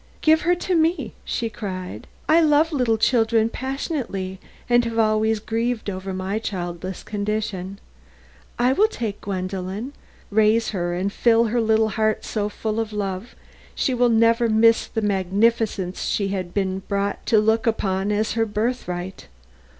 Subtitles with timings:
[0.21, 2.07] "Give her to me," she cried.
[2.27, 7.77] "I love little children passionately and have always grieved over my childless condition.
[8.57, 9.93] I will take Gwendolen,
[10.31, 13.35] raise her and fill her little heart so full of love
[13.75, 18.47] she will never miss the magnificence she has been brought to look upon as her
[18.47, 19.27] birthright.